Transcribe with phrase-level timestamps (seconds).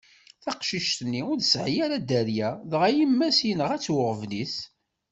[0.43, 4.55] Taqcict-nni ur tesɛi ara dderya, dɣa yemma-s yenɣa-tt uɣbel-is.